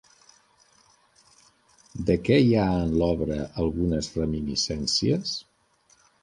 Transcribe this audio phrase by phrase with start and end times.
[2.07, 5.37] De què hi ha en l'obra algunes reminiscències?